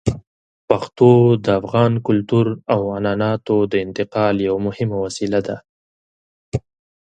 پښتو 0.69 1.09
د 1.43 1.45
افغان 1.59 1.93
کلتور 2.07 2.45
او 2.73 2.81
عنعناتو 2.97 3.55
د 3.71 3.73
انتقال 3.85 4.35
یوه 4.47 4.59
مهمه 4.67 4.97
وسیله 5.05 5.39
ده. 5.47 5.57